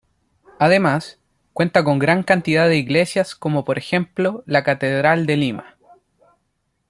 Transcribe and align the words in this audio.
Además, 0.57 1.19
cuenta 1.53 1.83
con 1.83 1.99
gran 1.99 2.23
cantidad 2.23 2.67
de 2.67 2.75
iglesias 2.75 3.35
como 3.35 3.63
por 3.63 3.77
ejemplo 3.77 4.41
la 4.47 4.63
Catedral 4.63 5.27
de 5.27 5.37
Lima. 5.37 5.75